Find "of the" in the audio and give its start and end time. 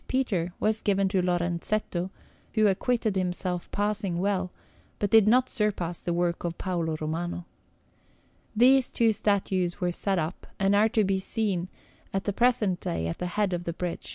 13.53-13.73